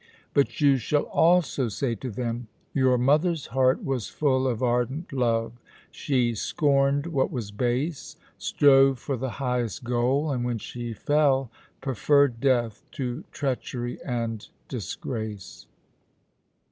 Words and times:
But 0.33 0.59
you 0.59 0.77
shall 0.77 1.03
also 1.03 1.67
say 1.67 1.93
to 1.93 2.09
them: 2.09 2.47
'Your 2.73 2.97
mother's 2.97 3.45
heart 3.53 3.83
was 3.83 4.07
full 4.09 4.47
of 4.47 4.63
ardent 4.63 5.13
love, 5.13 5.61
she 5.91 6.33
scorned 6.33 7.05
what 7.05 7.29
was 7.31 7.51
base, 7.51 8.15
strove 8.39 8.97
for 8.97 9.15
the 9.15 9.29
highest 9.37 9.83
goal, 9.83 10.31
and 10.31 10.43
when 10.43 10.57
she 10.57 10.91
fell, 10.91 11.51
preferred 11.81 12.39
death 12.39 12.83
to 12.93 13.25
treachery 13.31 14.01
and 14.03 14.47
disgrace.'" 14.67 15.67